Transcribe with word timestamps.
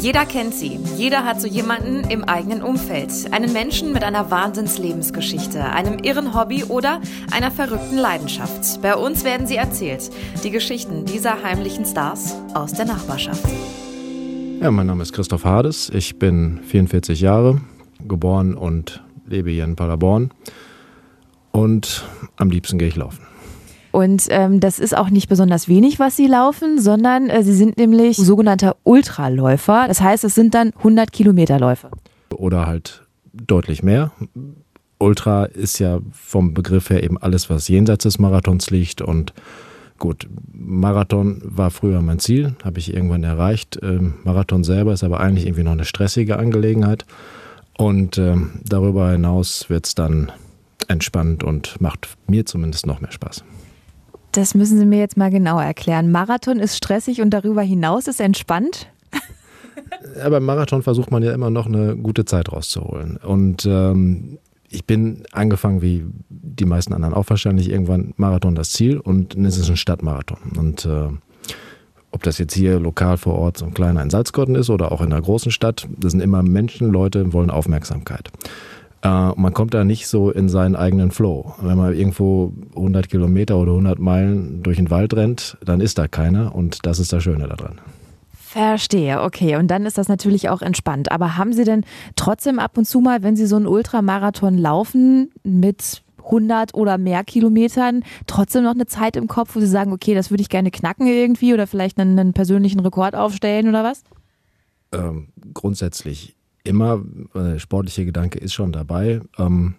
Jeder 0.00 0.24
kennt 0.24 0.54
sie. 0.54 0.80
Jeder 0.96 1.26
hat 1.26 1.42
so 1.42 1.46
jemanden 1.46 2.08
im 2.08 2.24
eigenen 2.24 2.62
Umfeld. 2.62 3.10
Einen 3.32 3.52
Menschen 3.52 3.92
mit 3.92 4.02
einer 4.02 4.30
Wahnsinnslebensgeschichte, 4.30 5.62
einem 5.62 5.98
irren 5.98 6.34
Hobby 6.34 6.64
oder 6.64 7.02
einer 7.30 7.50
verrückten 7.50 7.98
Leidenschaft. 7.98 8.80
Bei 8.80 8.96
uns 8.96 9.24
werden 9.24 9.46
sie 9.46 9.56
erzählt. 9.56 10.10
Die 10.42 10.50
Geschichten 10.50 11.04
dieser 11.04 11.42
heimlichen 11.42 11.84
Stars 11.84 12.34
aus 12.54 12.72
der 12.72 12.86
Nachbarschaft. 12.86 13.44
Ja, 14.62 14.70
mein 14.70 14.86
Name 14.86 15.02
ist 15.02 15.12
Christoph 15.12 15.44
Hades. 15.44 15.90
Ich 15.92 16.18
bin 16.18 16.60
44 16.64 17.20
Jahre, 17.20 17.60
geboren 18.08 18.54
und 18.54 19.04
lebe 19.26 19.50
hier 19.50 19.64
in 19.64 19.76
Paderborn. 19.76 20.30
Und 21.52 22.06
am 22.36 22.50
liebsten 22.50 22.78
gehe 22.78 22.88
ich 22.88 22.96
laufen. 22.96 23.29
Und 23.92 24.26
ähm, 24.30 24.60
das 24.60 24.78
ist 24.78 24.96
auch 24.96 25.10
nicht 25.10 25.28
besonders 25.28 25.68
wenig, 25.68 25.98
was 25.98 26.16
sie 26.16 26.26
laufen, 26.26 26.80
sondern 26.80 27.28
äh, 27.28 27.42
sie 27.42 27.54
sind 27.54 27.76
nämlich 27.76 28.16
sogenannter 28.16 28.76
Ultraläufer. 28.84 29.86
Das 29.88 30.00
heißt, 30.00 30.24
es 30.24 30.34
sind 30.34 30.54
dann 30.54 30.72
100 30.78 31.12
Kilometerläufe. 31.12 31.90
Oder 32.34 32.66
halt 32.66 33.02
deutlich 33.32 33.82
mehr. 33.82 34.12
Ultra 34.98 35.44
ist 35.46 35.78
ja 35.78 36.00
vom 36.12 36.54
Begriff 36.54 36.90
her 36.90 37.02
eben 37.02 37.18
alles, 37.18 37.50
was 37.50 37.68
jenseits 37.68 38.04
des 38.04 38.18
Marathons 38.18 38.70
liegt. 38.70 39.02
Und 39.02 39.32
gut, 39.98 40.28
Marathon 40.52 41.40
war 41.44 41.70
früher 41.70 42.00
mein 42.02 42.18
Ziel, 42.18 42.54
habe 42.62 42.78
ich 42.78 42.94
irgendwann 42.94 43.24
erreicht. 43.24 43.78
Ähm, 43.82 44.14
Marathon 44.24 44.62
selber 44.62 44.92
ist 44.92 45.02
aber 45.02 45.20
eigentlich 45.20 45.46
irgendwie 45.46 45.64
noch 45.64 45.72
eine 45.72 45.84
stressige 45.84 46.38
Angelegenheit. 46.38 47.06
Und 47.76 48.18
ähm, 48.18 48.60
darüber 48.62 49.10
hinaus 49.10 49.70
wird 49.70 49.86
es 49.86 49.94
dann 49.94 50.30
entspannt 50.86 51.42
und 51.42 51.80
macht 51.80 52.08
mir 52.28 52.44
zumindest 52.44 52.86
noch 52.86 53.00
mehr 53.00 53.12
Spaß. 53.12 53.42
Das 54.32 54.54
müssen 54.54 54.78
Sie 54.78 54.86
mir 54.86 54.98
jetzt 54.98 55.16
mal 55.16 55.30
genauer 55.30 55.62
erklären. 55.62 56.10
Marathon 56.12 56.60
ist 56.60 56.76
stressig 56.76 57.20
und 57.20 57.30
darüber 57.30 57.62
hinaus 57.62 58.06
ist 58.06 58.20
entspannt? 58.20 58.86
Ja, 60.16 60.28
beim 60.28 60.44
Marathon 60.44 60.82
versucht 60.82 61.10
man 61.10 61.22
ja 61.22 61.32
immer 61.32 61.50
noch 61.50 61.66
eine 61.66 61.96
gute 61.96 62.24
Zeit 62.24 62.52
rauszuholen. 62.52 63.16
Und 63.16 63.66
ähm, 63.66 64.38
ich 64.68 64.84
bin 64.86 65.24
angefangen, 65.32 65.82
wie 65.82 66.04
die 66.28 66.64
meisten 66.64 66.94
anderen 66.94 67.14
auch 67.14 67.28
wahrscheinlich, 67.28 67.70
irgendwann 67.70 68.14
Marathon 68.16 68.54
das 68.54 68.70
Ziel 68.70 68.98
und 68.98 69.34
es 69.34 69.58
ist 69.58 69.68
ein 69.68 69.76
Stadtmarathon. 69.76 70.38
Und 70.56 70.86
äh, 70.86 71.08
ob 72.12 72.22
das 72.22 72.38
jetzt 72.38 72.54
hier 72.54 72.78
lokal 72.78 73.18
vor 73.18 73.34
Ort 73.34 73.58
so 73.58 73.66
ein 73.66 73.74
kleiner 73.74 74.02
in 74.02 74.10
Salzgotten 74.10 74.54
ist 74.54 74.70
oder 74.70 74.92
auch 74.92 75.00
in 75.00 75.12
einer 75.12 75.22
großen 75.22 75.52
Stadt, 75.52 75.88
das 75.96 76.12
sind 76.12 76.20
immer 76.20 76.42
Menschen, 76.42 76.90
Leute 76.90 77.32
wollen 77.32 77.50
Aufmerksamkeit. 77.50 78.30
Äh, 79.02 79.08
man 79.08 79.54
kommt 79.54 79.74
da 79.74 79.84
nicht 79.84 80.06
so 80.06 80.30
in 80.30 80.48
seinen 80.48 80.76
eigenen 80.76 81.10
Flow. 81.10 81.54
Wenn 81.60 81.78
man 81.78 81.94
irgendwo 81.94 82.52
100 82.76 83.08
Kilometer 83.08 83.56
oder 83.58 83.72
100 83.72 83.98
Meilen 83.98 84.62
durch 84.62 84.76
den 84.76 84.90
Wald 84.90 85.14
rennt, 85.14 85.56
dann 85.64 85.80
ist 85.80 85.98
da 85.98 86.08
keiner 86.08 86.54
und 86.54 86.84
das 86.84 86.98
ist 86.98 87.12
das 87.12 87.22
Schöne 87.22 87.48
daran. 87.48 87.80
Verstehe, 88.32 89.22
okay. 89.22 89.56
Und 89.56 89.68
dann 89.68 89.86
ist 89.86 89.96
das 89.96 90.08
natürlich 90.08 90.48
auch 90.48 90.60
entspannt. 90.60 91.12
Aber 91.12 91.36
haben 91.36 91.52
Sie 91.52 91.64
denn 91.64 91.84
trotzdem 92.16 92.58
ab 92.58 92.76
und 92.76 92.84
zu 92.84 93.00
mal, 93.00 93.22
wenn 93.22 93.36
Sie 93.36 93.46
so 93.46 93.56
einen 93.56 93.68
Ultramarathon 93.68 94.58
laufen 94.58 95.30
mit 95.44 96.02
100 96.24 96.74
oder 96.74 96.98
mehr 96.98 97.24
Kilometern, 97.24 98.02
trotzdem 98.26 98.64
noch 98.64 98.74
eine 98.74 98.86
Zeit 98.86 99.16
im 99.16 99.28
Kopf, 99.28 99.54
wo 99.54 99.60
Sie 99.60 99.66
sagen, 99.66 99.92
okay, 99.92 100.14
das 100.14 100.30
würde 100.30 100.42
ich 100.42 100.48
gerne 100.48 100.70
knacken 100.70 101.06
irgendwie 101.06 101.54
oder 101.54 101.66
vielleicht 101.66 101.98
einen, 101.98 102.18
einen 102.18 102.32
persönlichen 102.32 102.80
Rekord 102.80 103.14
aufstellen 103.14 103.68
oder 103.68 103.84
was? 103.84 104.02
Ähm, 104.92 105.28
grundsätzlich 105.54 106.36
immer, 106.64 107.02
der 107.34 107.58
sportliche 107.58 108.04
Gedanke 108.04 108.38
ist 108.38 108.52
schon 108.52 108.72
dabei. 108.72 109.20
Ähm, 109.38 109.74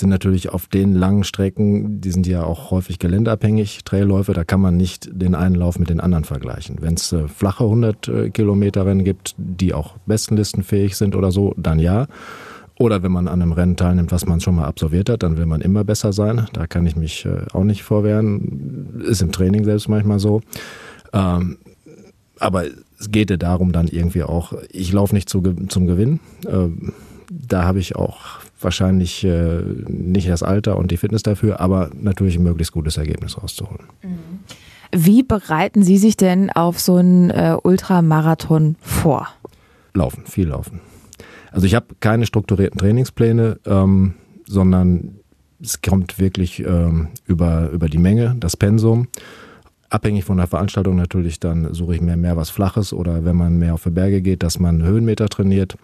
sind 0.00 0.08
natürlich 0.08 0.48
auf 0.48 0.66
den 0.66 0.94
langen 0.94 1.24
Strecken, 1.24 2.00
die 2.00 2.10
sind 2.10 2.26
ja 2.26 2.42
auch 2.42 2.70
häufig 2.70 2.98
geländeabhängig, 2.98 3.84
Trailläufe, 3.84 4.32
da 4.32 4.44
kann 4.44 4.60
man 4.60 4.76
nicht 4.76 5.08
den 5.12 5.34
einen 5.34 5.54
Lauf 5.54 5.78
mit 5.78 5.90
den 5.90 6.00
anderen 6.00 6.24
vergleichen. 6.24 6.78
Wenn 6.80 6.94
es 6.94 7.12
äh, 7.12 7.28
flache 7.28 7.64
100 7.64 8.08
äh, 8.08 8.30
Kilometer 8.30 8.86
Rennen 8.86 9.04
gibt, 9.04 9.34
die 9.36 9.74
auch 9.74 9.96
bestenlistenfähig 10.06 10.96
sind 10.96 11.14
oder 11.14 11.30
so, 11.30 11.54
dann 11.56 11.78
ja. 11.78 12.06
Oder 12.78 13.02
wenn 13.02 13.12
man 13.12 13.28
an 13.28 13.42
einem 13.42 13.52
Rennen 13.52 13.76
teilnimmt, 13.76 14.10
was 14.10 14.24
man 14.24 14.40
schon 14.40 14.54
mal 14.54 14.64
absolviert 14.64 15.10
hat, 15.10 15.22
dann 15.22 15.36
will 15.36 15.44
man 15.44 15.60
immer 15.60 15.84
besser 15.84 16.14
sein. 16.14 16.46
Da 16.54 16.66
kann 16.66 16.86
ich 16.86 16.96
mich 16.96 17.26
äh, 17.26 17.44
auch 17.52 17.64
nicht 17.64 17.82
vorwehren. 17.82 19.02
Ist 19.06 19.20
im 19.20 19.32
Training 19.32 19.64
selbst 19.64 19.88
manchmal 19.88 20.18
so. 20.18 20.40
Ähm, 21.12 21.58
aber 22.40 22.64
es 22.98 23.10
geht 23.10 23.30
ja 23.30 23.36
darum 23.36 23.72
dann 23.72 23.86
irgendwie 23.86 24.24
auch, 24.24 24.52
ich 24.72 24.92
laufe 24.92 25.14
nicht 25.14 25.28
zu, 25.28 25.42
zum 25.68 25.86
Gewinn. 25.86 26.20
Äh, 26.46 26.68
da 27.30 27.64
habe 27.64 27.78
ich 27.78 27.94
auch 27.94 28.40
wahrscheinlich 28.60 29.24
äh, 29.24 29.60
nicht 29.86 30.28
das 30.28 30.42
Alter 30.42 30.76
und 30.76 30.90
die 30.90 30.96
Fitness 30.96 31.22
dafür, 31.22 31.60
aber 31.60 31.90
natürlich 31.94 32.36
ein 32.36 32.42
möglichst 32.42 32.72
gutes 32.72 32.96
Ergebnis 32.96 33.40
rauszuholen. 33.40 33.86
Mhm. 34.02 34.40
Wie 34.92 35.22
bereiten 35.22 35.82
Sie 35.84 35.98
sich 35.98 36.16
denn 36.16 36.50
auf 36.50 36.80
so 36.80 36.96
einen 36.96 37.30
äh, 37.30 37.56
Ultramarathon 37.62 38.76
vor? 38.80 39.28
Laufen, 39.94 40.24
viel 40.26 40.48
laufen. 40.48 40.80
Also 41.52 41.66
ich 41.66 41.74
habe 41.74 41.86
keine 42.00 42.26
strukturierten 42.26 42.78
Trainingspläne, 42.78 43.58
ähm, 43.66 44.14
sondern 44.46 45.16
es 45.62 45.80
kommt 45.82 46.18
wirklich 46.18 46.60
ähm, 46.60 47.08
über, 47.26 47.70
über 47.70 47.88
die 47.88 47.98
Menge, 47.98 48.36
das 48.40 48.56
Pensum. 48.56 49.08
Abhängig 49.90 50.24
von 50.24 50.36
der 50.36 50.46
Veranstaltung 50.46 50.94
natürlich, 50.94 51.40
dann 51.40 51.74
suche 51.74 51.96
ich 51.96 52.00
mir 52.00 52.16
mehr 52.16 52.36
was 52.36 52.48
Flaches 52.48 52.92
oder 52.92 53.24
wenn 53.24 53.36
man 53.36 53.58
mehr 53.58 53.74
auf 53.74 53.82
die 53.82 53.90
Berge 53.90 54.22
geht, 54.22 54.44
dass 54.44 54.60
man 54.60 54.82
Höhenmeter 54.82 55.28
trainiert. 55.28 55.76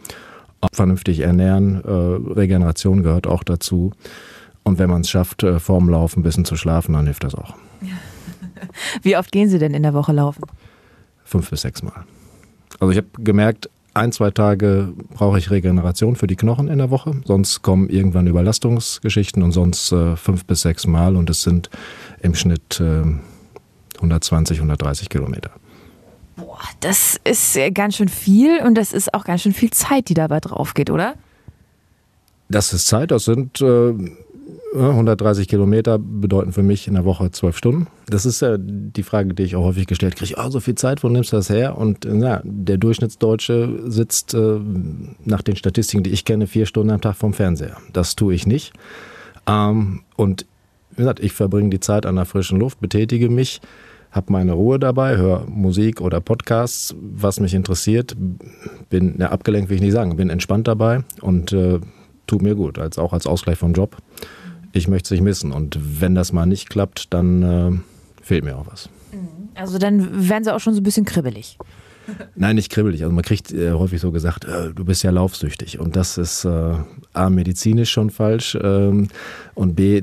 Vernünftig 0.72 1.20
ernähren, 1.20 1.84
äh, 1.84 2.32
Regeneration 2.32 3.02
gehört 3.02 3.26
auch 3.26 3.42
dazu. 3.42 3.92
Und 4.62 4.78
wenn 4.78 4.88
man 4.90 5.02
es 5.02 5.10
schafft, 5.10 5.42
äh, 5.42 5.58
vorm 5.58 5.88
Laufen 5.88 6.20
ein 6.20 6.22
bisschen 6.22 6.44
zu 6.44 6.56
schlafen, 6.56 6.92
dann 6.94 7.04
hilft 7.04 7.24
das 7.24 7.34
auch. 7.34 7.54
Wie 9.02 9.16
oft 9.16 9.32
gehen 9.32 9.48
Sie 9.48 9.58
denn 9.58 9.74
in 9.74 9.82
der 9.82 9.92
Woche 9.94 10.12
laufen? 10.12 10.42
Fünf 11.24 11.50
bis 11.50 11.62
sechs 11.62 11.82
Mal. 11.82 12.04
Also 12.78 12.92
ich 12.92 12.98
habe 12.98 13.08
gemerkt, 13.18 13.68
ein, 13.94 14.12
zwei 14.12 14.30
Tage 14.30 14.92
brauche 15.14 15.38
ich 15.38 15.50
Regeneration 15.50 16.16
für 16.16 16.26
die 16.26 16.36
Knochen 16.36 16.68
in 16.68 16.78
der 16.78 16.90
Woche. 16.90 17.20
Sonst 17.24 17.62
kommen 17.62 17.88
irgendwann 17.88 18.26
Überlastungsgeschichten 18.26 19.42
und 19.42 19.52
sonst 19.52 19.90
äh, 19.90 20.16
fünf 20.16 20.44
bis 20.44 20.60
sechs 20.60 20.86
Mal 20.86 21.16
und 21.16 21.30
es 21.30 21.42
sind 21.42 21.70
im 22.20 22.34
Schnitt 22.34 22.80
äh, 22.80 23.04
120, 23.96 24.58
130 24.58 25.08
Kilometer. 25.08 25.50
Boah, 26.36 26.58
das 26.80 27.18
ist 27.24 27.58
ganz 27.72 27.96
schön 27.96 28.08
viel 28.08 28.60
und 28.62 28.74
das 28.74 28.92
ist 28.92 29.14
auch 29.14 29.24
ganz 29.24 29.42
schön 29.42 29.54
viel 29.54 29.70
Zeit, 29.70 30.08
die 30.08 30.14
dabei 30.14 30.40
drauf 30.40 30.74
geht, 30.74 30.90
oder? 30.90 31.14
Das 32.48 32.72
ist 32.72 32.86
Zeit, 32.86 33.10
das 33.10 33.24
sind 33.24 33.60
äh, 33.60 33.94
130 34.74 35.48
Kilometer 35.48 35.98
bedeuten 35.98 36.52
für 36.52 36.62
mich 36.62 36.86
in 36.86 36.94
der 36.94 37.04
Woche 37.04 37.30
zwölf 37.30 37.56
Stunden. 37.56 37.86
Das 38.06 38.26
ist 38.26 38.40
ja 38.40 38.56
die 38.58 39.02
Frage, 39.02 39.34
die 39.34 39.44
ich 39.44 39.56
auch 39.56 39.64
häufig 39.64 39.86
gestellt 39.86 40.16
kriege. 40.16 40.34
Oh, 40.36 40.50
so 40.50 40.60
viel 40.60 40.74
Zeit, 40.74 41.02
wo 41.02 41.08
nimmst 41.08 41.32
du 41.32 41.36
das 41.36 41.48
her? 41.48 41.78
Und 41.78 42.04
ja, 42.04 42.42
der 42.44 42.76
Durchschnittsdeutsche 42.76 43.84
sitzt 43.86 44.34
äh, 44.34 44.60
nach 45.24 45.42
den 45.42 45.56
Statistiken, 45.56 46.02
die 46.02 46.10
ich 46.10 46.24
kenne, 46.24 46.46
vier 46.46 46.66
Stunden 46.66 46.90
am 46.90 47.00
Tag 47.00 47.16
vom 47.16 47.32
Fernseher. 47.32 47.78
Das 47.92 48.16
tue 48.16 48.34
ich 48.34 48.46
nicht. 48.46 48.72
Ähm, 49.46 50.02
und 50.16 50.46
wie 50.90 51.02
gesagt, 51.02 51.20
ich 51.20 51.32
verbringe 51.32 51.70
die 51.70 51.80
Zeit 51.80 52.06
an 52.06 52.16
der 52.16 52.24
frischen 52.24 52.58
Luft, 52.58 52.80
betätige 52.80 53.28
mich 53.28 53.60
habe 54.16 54.32
meine 54.32 54.52
Ruhe 54.52 54.78
dabei, 54.78 55.16
höre 55.16 55.46
Musik 55.46 56.00
oder 56.00 56.20
Podcasts, 56.20 56.94
was 56.98 57.38
mich 57.38 57.54
interessiert. 57.54 58.16
Bin 58.88 59.16
ja, 59.18 59.30
abgelenkt, 59.30 59.68
will 59.68 59.76
ich 59.76 59.82
nicht 59.82 59.92
sagen, 59.92 60.16
bin 60.16 60.30
entspannt 60.30 60.66
dabei 60.66 61.04
und 61.20 61.52
äh, 61.52 61.78
tut 62.26 62.42
mir 62.42 62.54
gut, 62.54 62.78
als 62.78 62.98
auch 62.98 63.12
als 63.12 63.26
Ausgleich 63.26 63.58
vom 63.58 63.74
Job. 63.74 63.96
Ich 64.72 64.88
möchte 64.88 65.06
es 65.06 65.10
nicht 65.12 65.22
missen 65.22 65.52
und 65.52 65.78
wenn 66.00 66.14
das 66.14 66.32
mal 66.32 66.46
nicht 66.46 66.68
klappt, 66.70 67.12
dann 67.14 67.42
äh, 67.42 68.22
fehlt 68.22 68.44
mir 68.44 68.56
auch 68.56 68.66
was. 68.66 68.88
Mhm. 69.12 69.50
Also 69.54 69.78
dann 69.78 70.28
werden 70.28 70.44
sie 70.44 70.54
auch 70.54 70.60
schon 70.60 70.74
so 70.74 70.80
ein 70.80 70.84
bisschen 70.84 71.04
kribbelig. 71.04 71.58
Nein, 72.34 72.56
nicht 72.56 72.70
kribbelig. 72.70 73.02
Also 73.02 73.14
man 73.14 73.24
kriegt 73.24 73.52
äh, 73.52 73.72
häufig 73.72 74.00
so 74.00 74.12
gesagt, 74.12 74.44
äh, 74.44 74.72
du 74.72 74.84
bist 74.84 75.02
ja 75.02 75.10
laufsüchtig. 75.10 75.78
Und 75.78 75.96
das 75.96 76.18
ist 76.18 76.44
äh, 76.44 76.74
A, 77.12 77.30
medizinisch 77.30 77.90
schon 77.90 78.10
falsch 78.10 78.56
ähm, 78.60 79.08
und 79.54 79.74
B, 79.74 80.02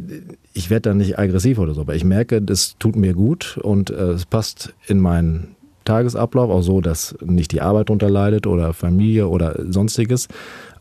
ich 0.54 0.70
werde 0.70 0.90
dann 0.90 0.98
nicht 0.98 1.18
aggressiv 1.18 1.58
oder 1.58 1.74
so, 1.74 1.82
aber 1.82 1.96
ich 1.96 2.04
merke, 2.04 2.42
das 2.42 2.76
tut 2.78 2.96
mir 2.96 3.14
gut 3.14 3.58
und 3.62 3.90
äh, 3.90 4.12
es 4.12 4.26
passt 4.26 4.74
in 4.88 5.00
meinen 5.00 5.56
Tagesablauf 5.86 6.50
auch 6.50 6.62
so, 6.62 6.82
dass 6.82 7.16
nicht 7.26 7.52
die 7.52 7.62
Arbeit 7.62 7.90
darunter 7.90 8.10
leidet 8.10 8.48
oder 8.48 8.74
Familie 8.74 9.28
oder 9.28 9.60
sonstiges. 9.68 10.28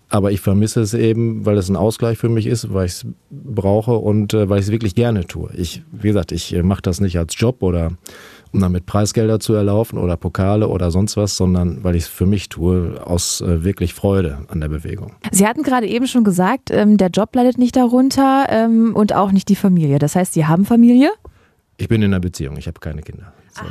Aber 0.08 0.30
ich 0.30 0.42
vermisse 0.42 0.82
es 0.82 0.92
eben, 0.92 1.46
weil 1.46 1.56
es 1.56 1.70
ein 1.70 1.76
Ausgleich 1.76 2.18
für 2.18 2.28
mich 2.28 2.46
ist, 2.46 2.74
weil 2.74 2.84
ich 2.84 2.92
es 2.92 3.06
brauche 3.30 3.92
und 3.92 4.34
äh, 4.34 4.48
weil 4.48 4.58
ich 4.58 4.66
es 4.66 4.70
wirklich 4.70 4.94
gerne 4.94 5.26
tue. 5.26 5.50
Ich, 5.56 5.82
wie 5.90 6.08
gesagt, 6.08 6.32
ich 6.32 6.54
äh, 6.54 6.62
mache 6.62 6.82
das 6.82 7.00
nicht 7.00 7.18
als 7.18 7.34
Job 7.38 7.62
oder 7.62 7.92
um 8.52 8.60
damit 8.60 8.86
Preisgelder 8.86 9.40
zu 9.40 9.54
erlaufen 9.54 9.98
oder 9.98 10.16
Pokale 10.16 10.68
oder 10.68 10.90
sonst 10.90 11.16
was, 11.16 11.36
sondern 11.36 11.82
weil 11.84 11.96
ich 11.96 12.04
es 12.04 12.08
für 12.08 12.26
mich 12.26 12.48
tue, 12.48 13.00
aus 13.04 13.40
äh, 13.40 13.64
wirklich 13.64 13.94
Freude 13.94 14.46
an 14.48 14.60
der 14.60 14.68
Bewegung. 14.68 15.12
Sie 15.30 15.46
hatten 15.46 15.62
gerade 15.62 15.86
eben 15.86 16.06
schon 16.06 16.24
gesagt, 16.24 16.70
ähm, 16.70 16.98
der 16.98 17.08
Job 17.08 17.34
leidet 17.34 17.58
nicht 17.58 17.76
darunter 17.76 18.46
ähm, 18.48 18.94
und 18.94 19.14
auch 19.14 19.32
nicht 19.32 19.48
die 19.48 19.56
Familie. 19.56 19.98
Das 19.98 20.14
heißt, 20.16 20.34
Sie 20.34 20.46
haben 20.46 20.64
Familie? 20.64 21.10
Ich 21.78 21.88
bin 21.88 22.02
in 22.02 22.12
einer 22.12 22.20
Beziehung, 22.20 22.56
ich 22.56 22.66
habe 22.66 22.80
keine 22.80 23.02
Kinder. 23.02 23.32
So 23.50 23.62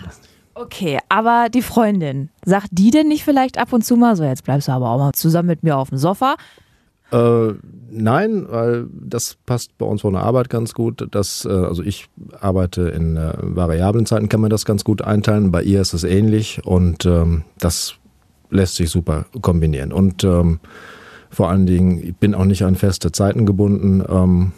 okay, 0.55 0.99
aber 1.09 1.49
die 1.49 1.61
Freundin, 1.61 2.29
sagt 2.43 2.67
die 2.71 2.91
denn 2.91 3.07
nicht 3.07 3.23
vielleicht 3.23 3.57
ab 3.57 3.73
und 3.73 3.83
zu 3.83 3.95
mal 3.95 4.15
so, 4.15 4.23
jetzt 4.23 4.43
bleibst 4.43 4.67
du 4.67 4.71
aber 4.71 4.89
auch 4.89 4.97
mal 4.97 5.13
zusammen 5.13 5.47
mit 5.47 5.63
mir 5.63 5.77
auf 5.77 5.89
dem 5.89 5.97
Sofa? 5.97 6.35
Äh, 7.11 7.53
nein, 7.89 8.45
weil 8.49 8.87
das 8.91 9.37
passt 9.45 9.77
bei 9.77 9.85
uns 9.85 10.01
von 10.01 10.13
der 10.13 10.23
Arbeit 10.23 10.49
ganz 10.49 10.73
gut. 10.73 11.07
Das, 11.11 11.45
äh, 11.45 11.49
also 11.49 11.83
ich 11.83 12.07
arbeite 12.39 12.83
in 12.83 13.17
äh, 13.17 13.33
variablen 13.41 14.05
Zeiten, 14.05 14.29
kann 14.29 14.41
man 14.41 14.49
das 14.49 14.65
ganz 14.65 14.83
gut 14.83 15.01
einteilen. 15.01 15.51
Bei 15.51 15.61
ihr 15.61 15.81
ist 15.81 15.93
es 15.93 16.03
ähnlich 16.03 16.61
und 16.65 17.05
ähm, 17.05 17.43
das 17.59 17.95
lässt 18.49 18.75
sich 18.75 18.89
super 18.89 19.25
kombinieren. 19.41 19.91
Und 19.91 20.23
ähm, 20.23 20.59
vor 21.29 21.49
allen 21.49 21.65
Dingen, 21.65 22.01
ich 22.03 22.15
bin 22.15 22.33
auch 22.33 22.45
nicht 22.45 22.63
an 22.63 22.75
feste 22.75 23.11
Zeiten 23.11 23.45
gebunden. 23.45 24.03
Ähm, 24.07 24.51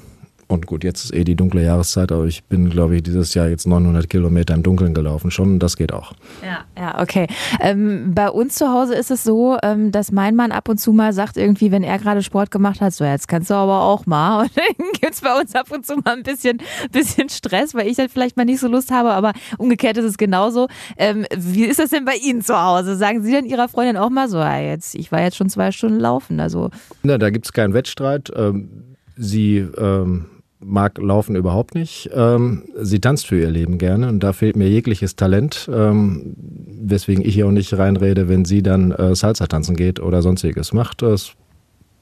und 0.47 0.65
gut, 0.67 0.83
jetzt 0.83 1.05
ist 1.05 1.13
eh 1.13 1.23
die 1.23 1.35
dunkle 1.35 1.63
Jahreszeit, 1.63 2.11
aber 2.11 2.25
ich 2.25 2.43
bin, 2.43 2.69
glaube 2.69 2.95
ich, 2.95 3.03
dieses 3.03 3.33
Jahr 3.33 3.47
jetzt 3.47 3.67
900 3.67 4.09
Kilometer 4.09 4.53
im 4.53 4.63
Dunkeln 4.63 4.93
gelaufen. 4.93 5.31
Schon, 5.31 5.59
das 5.59 5.77
geht 5.77 5.93
auch. 5.93 6.13
Ja, 6.43 6.65
ja, 6.77 7.01
okay. 7.01 7.27
Ähm, 7.59 8.13
bei 8.13 8.29
uns 8.29 8.55
zu 8.55 8.69
Hause 8.69 8.95
ist 8.95 9.11
es 9.11 9.23
so, 9.23 9.57
ähm, 9.63 9.91
dass 9.91 10.11
mein 10.11 10.35
Mann 10.35 10.51
ab 10.51 10.69
und 10.69 10.79
zu 10.79 10.91
mal 10.91 11.13
sagt, 11.13 11.37
irgendwie, 11.37 11.71
wenn 11.71 11.83
er 11.83 11.97
gerade 11.99 12.21
Sport 12.21 12.51
gemacht 12.51 12.81
hat, 12.81 12.93
so 12.93 13.03
jetzt 13.03 13.27
kannst 13.27 13.49
du 13.49 13.53
aber 13.53 13.81
auch 13.81 14.05
mal. 14.05 14.43
Und 14.43 14.51
dann 14.57 14.87
gibt 14.99 15.13
es 15.13 15.21
bei 15.21 15.39
uns 15.39 15.55
ab 15.55 15.71
und 15.71 15.85
zu 15.85 15.95
mal 15.97 16.17
ein 16.17 16.23
bisschen, 16.23 16.57
bisschen 16.91 17.29
Stress, 17.29 17.73
weil 17.73 17.87
ich 17.87 17.97
dann 17.97 18.09
vielleicht 18.09 18.35
mal 18.35 18.45
nicht 18.45 18.59
so 18.59 18.67
Lust 18.67 18.91
habe, 18.91 19.11
aber 19.11 19.33
umgekehrt 19.57 19.97
ist 19.97 20.05
es 20.05 20.17
genauso. 20.17 20.67
Ähm, 20.97 21.25
wie 21.35 21.65
ist 21.65 21.79
das 21.79 21.91
denn 21.91 22.03
bei 22.03 22.15
Ihnen 22.15 22.41
zu 22.41 22.59
Hause? 22.59 22.95
Sagen 22.95 23.21
Sie 23.23 23.31
denn 23.31 23.45
Ihrer 23.45 23.69
Freundin 23.69 23.97
auch 23.97 24.09
mal 24.09 24.27
so, 24.27 24.37
ja, 24.37 24.59
jetzt, 24.59 24.95
ich 24.95 25.11
war 25.11 25.21
jetzt 25.21 25.37
schon 25.37 25.49
zwei 25.49 25.71
Stunden 25.71 25.99
laufen? 25.99 26.39
Also. 26.39 26.69
Na, 27.03 27.17
da 27.17 27.29
gibt 27.29 27.45
es 27.45 27.53
keinen 27.53 27.73
Wettstreit. 27.73 28.31
Ähm, 28.35 28.95
sie 29.17 29.57
ähm, 29.77 30.25
mag 30.63 30.97
Laufen 30.97 31.35
überhaupt 31.35 31.75
nicht. 31.75 32.09
Ähm, 32.13 32.63
sie 32.81 32.99
tanzt 32.99 33.27
für 33.27 33.39
ihr 33.39 33.49
Leben 33.49 33.77
gerne 33.77 34.09
und 34.09 34.21
da 34.21 34.33
fehlt 34.33 34.55
mir 34.55 34.69
jegliches 34.69 35.15
Talent, 35.15 35.69
ähm, 35.73 36.35
weswegen 36.81 37.23
ich 37.25 37.35
hier 37.35 37.47
auch 37.47 37.51
nicht 37.51 37.77
reinrede, 37.77 38.27
wenn 38.29 38.45
sie 38.45 38.63
dann 38.63 38.91
äh, 38.91 39.15
Salsa 39.15 39.47
tanzen 39.47 39.75
geht 39.75 39.99
oder 39.99 40.21
sonstiges 40.21 40.73
macht. 40.73 41.01
Das, 41.01 41.33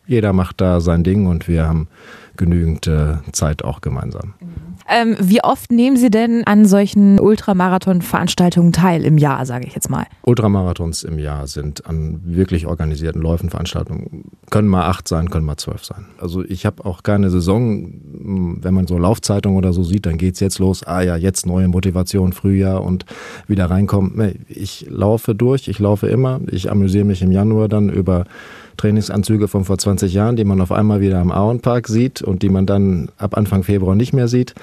jeder 0.08 0.34
macht 0.34 0.62
da 0.62 0.81
sein 0.81 1.04
Ding 1.04 1.28
und 1.28 1.48
wir 1.48 1.68
haben 1.68 1.88
genügend 2.42 2.88
äh, 2.88 3.18
Zeit 3.32 3.64
auch 3.64 3.82
gemeinsam. 3.82 4.34
Ähm, 4.90 5.16
wie 5.20 5.44
oft 5.44 5.72
nehmen 5.72 5.96
Sie 5.96 6.10
denn 6.10 6.44
an 6.46 6.66
solchen 6.66 7.20
Ultramarathon-Veranstaltungen 7.20 8.74
teil 8.74 9.06
im 9.06 9.18
Jahr, 9.18 9.46
sage 9.46 9.68
ich 9.68 9.76
jetzt 9.76 9.90
mal? 9.90 10.06
Ultramarathons 10.24 11.04
im 11.04 11.20
Jahr 11.20 11.46
sind 11.48 11.86
an 11.86 12.20
wirklich 12.26 12.66
organisierten 12.66 13.22
Läufen, 13.22 13.50
Veranstaltungen, 13.50 14.26
können 14.50 14.68
mal 14.68 14.88
acht 14.88 15.08
sein, 15.08 15.30
können 15.30 15.46
mal 15.46 15.58
zwölf 15.58 15.86
sein. 15.86 16.08
Also 16.20 16.44
ich 16.44 16.66
habe 16.66 16.84
auch 16.84 17.04
keine 17.04 17.30
Saison, 17.30 17.94
wenn 18.62 18.74
man 18.74 18.88
so 18.88 18.98
Laufzeitungen 18.98 19.58
oder 19.58 19.72
so 19.72 19.84
sieht, 19.84 20.08
dann 20.08 20.18
geht 20.18 20.34
es 20.34 20.40
jetzt 20.40 20.58
los, 20.58 20.84
ah 20.84 21.02
ja, 21.02 21.16
jetzt 21.16 21.46
neue 21.46 21.68
Motivation, 21.68 22.34
Frühjahr 22.34 22.84
und 22.84 23.06
wieder 23.48 23.70
reinkommen. 23.70 24.44
Ich 24.50 24.88
laufe 24.90 25.36
durch, 25.36 25.68
ich 25.68 25.78
laufe 25.78 26.08
immer, 26.08 26.42
ich 26.50 26.72
amüsiere 26.72 27.06
mich 27.06 27.22
im 27.22 27.32
Januar 27.32 27.70
dann 27.70 27.90
über 27.90 28.26
Trainingsanzüge 28.78 29.48
von 29.48 29.64
vor 29.64 29.78
20 29.78 30.12
Jahren, 30.14 30.36
die 30.36 30.44
man 30.44 30.60
auf 30.60 30.72
einmal 30.72 31.02
wieder 31.02 31.20
am 31.20 31.32
Auenpark 31.32 31.88
sieht 31.88 32.22
und 32.31 32.42
die 32.42 32.50
man 32.50 32.66
dann 32.66 33.10
ab 33.18 33.38
Anfang 33.38 33.63
Februar 33.63 33.95
nicht 33.95 34.13
mehr 34.13 34.28
sieht. 34.28 34.56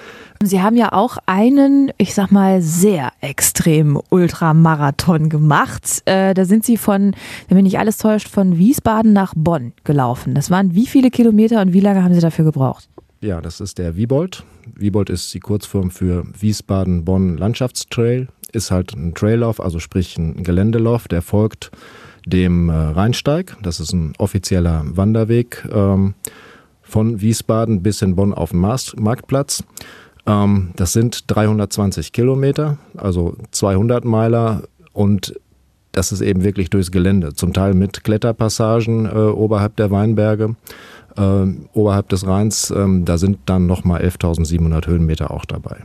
Sie 0.42 0.60
haben 0.60 0.76
ja 0.76 0.92
auch 0.92 1.18
einen, 1.26 1.92
ich 1.98 2.14
sag 2.14 2.32
mal, 2.32 2.60
sehr 2.62 3.12
extremen 3.20 4.00
Ultramarathon 4.10 5.28
gemacht. 5.28 6.02
Äh, 6.06 6.34
da 6.34 6.44
sind 6.44 6.64
Sie 6.64 6.76
von, 6.76 7.14
wenn 7.48 7.56
mich 7.56 7.64
nicht 7.64 7.78
alles 7.78 7.98
täuscht, 7.98 8.28
von 8.28 8.58
Wiesbaden 8.58 9.12
nach 9.12 9.34
Bonn 9.36 9.72
gelaufen. 9.84 10.34
Das 10.34 10.50
waren 10.50 10.74
wie 10.74 10.86
viele 10.86 11.10
Kilometer 11.10 11.60
und 11.60 11.72
wie 11.72 11.80
lange 11.80 12.02
haben 12.02 12.14
Sie 12.14 12.20
dafür 12.20 12.44
gebraucht? 12.44 12.88
Ja, 13.20 13.40
das 13.40 13.60
ist 13.60 13.78
der 13.78 13.96
Wiebold. 13.96 14.44
Wiebold 14.74 15.10
ist 15.10 15.34
die 15.34 15.40
Kurzform 15.40 15.90
für 15.90 16.24
Wiesbaden-Bonn 16.38 17.36
Landschaftstrail. 17.36 18.28
Ist 18.52 18.70
halt 18.70 18.94
ein 18.94 19.14
Traillauf, 19.14 19.60
also 19.60 19.78
sprich 19.78 20.16
ein 20.16 20.42
Geländelauf, 20.42 21.08
der 21.08 21.20
folgt 21.20 21.70
dem 22.26 22.68
äh, 22.68 22.72
Rheinsteig. 22.72 23.56
Das 23.62 23.80
ist 23.80 23.92
ein 23.92 24.12
offizieller 24.18 24.84
Wanderweg 24.86 25.66
ähm, 25.72 26.14
von 26.88 27.20
Wiesbaden 27.20 27.82
bis 27.82 28.02
in 28.02 28.16
Bonn 28.16 28.32
auf 28.32 28.50
den 28.50 28.60
Marktplatz. 28.60 29.62
Ähm, 30.26 30.70
das 30.76 30.92
sind 30.92 31.24
320 31.28 32.12
Kilometer, 32.12 32.78
also 32.96 33.36
200 33.50 34.04
Meiler 34.04 34.62
und 34.92 35.38
das 35.92 36.12
ist 36.12 36.20
eben 36.20 36.44
wirklich 36.44 36.70
durchs 36.70 36.90
Gelände, 36.90 37.34
zum 37.34 37.52
Teil 37.52 37.74
mit 37.74 38.04
Kletterpassagen 38.04 39.06
äh, 39.06 39.10
oberhalb 39.10 39.76
der 39.76 39.90
Weinberge, 39.90 40.54
äh, 41.16 41.46
oberhalb 41.72 42.08
des 42.08 42.26
Rheins. 42.26 42.70
Ähm, 42.70 43.04
da 43.04 43.18
sind 43.18 43.38
dann 43.46 43.66
nochmal 43.66 44.02
11.700 44.02 44.86
Höhenmeter 44.86 45.30
auch 45.30 45.44
dabei. 45.44 45.78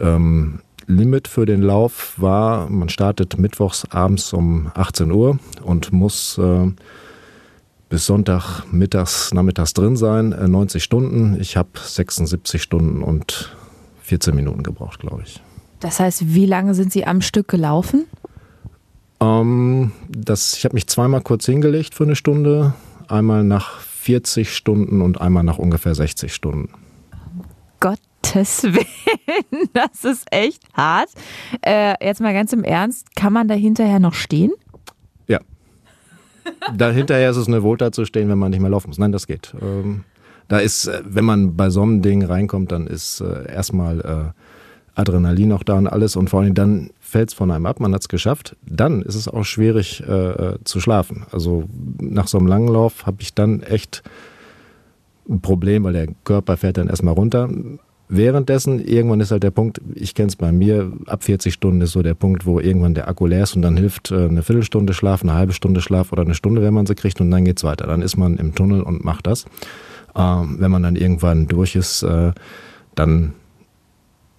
Ähm, 0.00 0.60
Limit 0.86 1.28
für 1.28 1.46
den 1.46 1.62
Lauf 1.62 2.14
war, 2.16 2.68
man 2.68 2.88
startet 2.88 3.38
mittwochs 3.38 3.84
abends 3.90 4.32
um 4.32 4.72
18 4.74 5.12
Uhr 5.12 5.38
und 5.62 5.92
muss 5.92 6.38
äh, 6.38 6.72
bis 7.92 8.06
Sonntag 8.06 8.64
mittags, 8.72 9.34
nachmittags 9.34 9.74
drin 9.74 9.96
sein, 9.96 10.32
äh, 10.32 10.48
90 10.48 10.82
Stunden. 10.82 11.38
Ich 11.38 11.58
habe 11.58 11.68
76 11.74 12.62
Stunden 12.62 13.02
und 13.02 13.54
14 14.00 14.34
Minuten 14.34 14.62
gebraucht, 14.62 15.00
glaube 15.00 15.24
ich. 15.26 15.42
Das 15.80 16.00
heißt, 16.00 16.34
wie 16.34 16.46
lange 16.46 16.74
sind 16.74 16.90
Sie 16.90 17.04
am 17.04 17.20
Stück 17.20 17.48
gelaufen? 17.48 18.06
Ähm, 19.20 19.92
das, 20.08 20.54
ich 20.54 20.64
habe 20.64 20.72
mich 20.72 20.86
zweimal 20.86 21.20
kurz 21.20 21.44
hingelegt 21.44 21.94
für 21.94 22.04
eine 22.04 22.16
Stunde, 22.16 22.72
einmal 23.08 23.44
nach 23.44 23.80
40 23.80 24.56
Stunden 24.56 25.02
und 25.02 25.20
einmal 25.20 25.42
nach 25.44 25.58
ungefähr 25.58 25.94
60 25.94 26.32
Stunden. 26.32 26.70
Gott 27.78 27.98
Gottes 28.22 28.62
Willen, 28.64 29.68
das 29.72 30.04
ist 30.04 30.26
echt 30.30 30.62
hart. 30.74 31.10
Äh, 31.60 31.94
jetzt 32.04 32.20
mal 32.20 32.32
ganz 32.32 32.52
im 32.52 32.64
Ernst, 32.64 33.14
kann 33.16 33.32
man 33.32 33.48
da 33.48 33.54
hinterher 33.54 33.98
noch 33.98 34.14
stehen? 34.14 34.52
Dahinterher 36.76 37.30
ist 37.30 37.36
es 37.36 37.48
eine 37.48 37.62
Wohltat 37.62 37.94
zu 37.94 38.04
stehen, 38.04 38.28
wenn 38.28 38.38
man 38.38 38.50
nicht 38.50 38.60
mehr 38.60 38.70
laufen 38.70 38.88
muss. 38.88 38.98
Nein, 38.98 39.12
das 39.12 39.26
geht. 39.26 39.54
Ähm, 39.60 40.04
da 40.48 40.58
ist, 40.58 40.86
äh, 40.86 41.02
wenn 41.04 41.24
man 41.24 41.56
bei 41.56 41.70
so 41.70 41.82
einem 41.82 42.02
Ding 42.02 42.24
reinkommt, 42.24 42.72
dann 42.72 42.86
ist 42.86 43.20
äh, 43.20 43.50
erstmal 43.52 44.00
äh, 44.00 45.00
Adrenalin 45.00 45.52
auch 45.52 45.62
da 45.62 45.74
und 45.74 45.86
alles 45.86 46.16
und 46.16 46.28
vor 46.28 46.40
allem 46.40 46.54
dann 46.54 46.90
fällt 47.00 47.30
es 47.30 47.34
von 47.34 47.50
einem 47.50 47.66
ab, 47.66 47.80
man 47.80 47.94
hat 47.94 48.02
es 48.02 48.08
geschafft. 48.08 48.56
Dann 48.66 49.02
ist 49.02 49.14
es 49.14 49.28
auch 49.28 49.44
schwierig 49.44 50.02
äh, 50.06 50.12
äh, 50.12 50.58
zu 50.64 50.80
schlafen. 50.80 51.26
Also 51.30 51.64
nach 51.98 52.28
so 52.28 52.38
einem 52.38 52.46
langen 52.46 52.68
Lauf 52.68 53.06
habe 53.06 53.18
ich 53.20 53.34
dann 53.34 53.62
echt 53.62 54.02
ein 55.28 55.40
Problem, 55.40 55.84
weil 55.84 55.92
der 55.92 56.08
Körper 56.24 56.56
fährt 56.56 56.76
dann 56.76 56.88
erstmal 56.88 57.14
runter 57.14 57.48
währenddessen, 58.12 58.84
irgendwann 58.84 59.20
ist 59.20 59.30
halt 59.30 59.42
der 59.42 59.50
Punkt, 59.50 59.80
ich 59.94 60.14
kenne 60.14 60.28
es 60.28 60.36
bei 60.36 60.52
mir, 60.52 60.92
ab 61.06 61.24
40 61.24 61.52
Stunden 61.52 61.80
ist 61.80 61.92
so 61.92 62.02
der 62.02 62.14
Punkt, 62.14 62.44
wo 62.44 62.60
irgendwann 62.60 62.94
der 62.94 63.08
Akku 63.08 63.26
leer 63.26 63.44
ist 63.44 63.56
und 63.56 63.62
dann 63.62 63.76
hilft 63.76 64.10
äh, 64.10 64.26
eine 64.26 64.42
Viertelstunde 64.42 64.92
Schlaf, 64.92 65.22
eine 65.22 65.32
halbe 65.32 65.52
Stunde 65.54 65.80
Schlaf 65.80 66.12
oder 66.12 66.22
eine 66.22 66.34
Stunde, 66.34 66.62
wenn 66.62 66.74
man 66.74 66.86
sie 66.86 66.94
kriegt 66.94 67.20
und 67.20 67.30
dann 67.30 67.44
geht 67.44 67.58
es 67.58 67.64
weiter. 67.64 67.86
Dann 67.86 68.02
ist 68.02 68.16
man 68.16 68.36
im 68.36 68.54
Tunnel 68.54 68.82
und 68.82 69.04
macht 69.04 69.26
das. 69.26 69.46
Ähm, 70.14 70.56
wenn 70.58 70.70
man 70.70 70.82
dann 70.82 70.96
irgendwann 70.96 71.46
durch 71.46 71.74
ist, 71.74 72.02
äh, 72.02 72.32
dann 72.94 73.32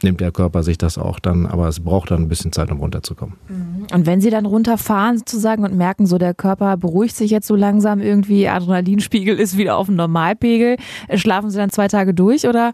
nimmt 0.03 0.21
der 0.21 0.31
Körper 0.31 0.63
sich 0.63 0.77
das 0.77 0.97
auch 0.97 1.19
dann, 1.19 1.45
aber 1.45 1.67
es 1.67 1.79
braucht 1.79 2.11
dann 2.11 2.23
ein 2.23 2.27
bisschen 2.27 2.51
Zeit, 2.51 2.69
um 2.71 2.79
runterzukommen. 2.79 3.35
Mhm. 3.47 3.87
Und 3.91 4.05
wenn 4.05 4.21
Sie 4.21 4.29
dann 4.29 4.45
runterfahren 4.45 5.17
sozusagen 5.17 5.63
und 5.63 5.75
merken, 5.75 6.05
so 6.05 6.17
der 6.17 6.33
Körper 6.33 6.77
beruhigt 6.77 7.15
sich 7.15 7.31
jetzt 7.31 7.47
so 7.47 7.55
langsam 7.55 8.01
irgendwie, 8.01 8.47
Adrenalinspiegel 8.47 9.39
ist 9.39 9.57
wieder 9.57 9.77
auf 9.77 9.87
dem 9.87 9.95
Normalpegel, 9.95 10.77
äh, 11.07 11.17
schlafen 11.17 11.49
Sie 11.49 11.57
dann 11.57 11.69
zwei 11.69 11.87
Tage 11.87 12.13
durch 12.13 12.47
oder? 12.47 12.73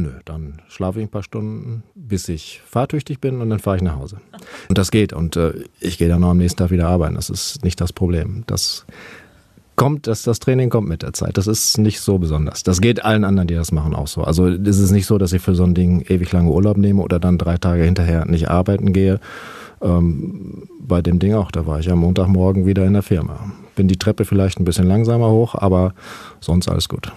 Nö, 0.00 0.12
dann 0.24 0.62
schlafe 0.68 1.00
ich 1.00 1.06
ein 1.06 1.10
paar 1.10 1.22
Stunden, 1.22 1.82
bis 1.94 2.28
ich 2.30 2.62
fahrtüchtig 2.64 3.20
bin 3.20 3.42
und 3.42 3.50
dann 3.50 3.58
fahre 3.58 3.76
ich 3.76 3.82
nach 3.82 3.96
Hause. 3.96 4.16
Und 4.68 4.78
das 4.78 4.90
geht. 4.90 5.12
Und 5.12 5.36
äh, 5.36 5.52
ich 5.78 5.98
gehe 5.98 6.08
dann 6.08 6.22
noch 6.22 6.30
am 6.30 6.38
nächsten 6.38 6.58
Tag 6.58 6.70
wieder 6.70 6.88
arbeiten. 6.88 7.16
Das 7.16 7.28
ist 7.28 7.62
nicht 7.64 7.80
das 7.80 7.92
Problem. 7.92 8.44
Das 8.46 8.86
kommt, 9.76 10.06
dass 10.06 10.22
das 10.22 10.38
Training 10.38 10.70
kommt 10.70 10.88
mit 10.88 11.02
der 11.02 11.12
Zeit. 11.12 11.36
Das 11.36 11.46
ist 11.46 11.76
nicht 11.76 12.00
so 12.00 12.16
besonders. 12.16 12.62
Das 12.62 12.80
geht 12.80 13.04
allen 13.04 13.24
anderen, 13.24 13.46
die 13.46 13.54
das 13.54 13.72
machen, 13.72 13.94
auch 13.94 14.08
so. 14.08 14.22
Also 14.22 14.46
es 14.46 14.78
ist 14.78 14.90
nicht 14.90 15.06
so, 15.06 15.18
dass 15.18 15.34
ich 15.34 15.42
für 15.42 15.54
so 15.54 15.64
ein 15.64 15.74
Ding 15.74 16.00
ewig 16.08 16.32
lange 16.32 16.50
Urlaub 16.50 16.78
nehme 16.78 17.02
oder 17.02 17.18
dann 17.18 17.36
drei 17.36 17.58
Tage 17.58 17.84
hinterher 17.84 18.24
nicht 18.24 18.48
arbeiten 18.48 18.94
gehe. 18.94 19.20
Ähm, 19.82 20.68
bei 20.80 21.02
dem 21.02 21.18
Ding 21.18 21.34
auch, 21.34 21.50
da 21.50 21.66
war 21.66 21.80
ich 21.80 21.90
am 21.90 21.98
Montagmorgen 21.98 22.64
wieder 22.64 22.86
in 22.86 22.94
der 22.94 23.02
Firma. 23.02 23.52
Bin 23.76 23.86
die 23.86 23.98
Treppe 23.98 24.24
vielleicht 24.24 24.60
ein 24.60 24.64
bisschen 24.64 24.86
langsamer 24.86 25.30
hoch, 25.30 25.54
aber 25.54 25.94
sonst 26.40 26.68
alles 26.68 26.88
gut. 26.88 27.12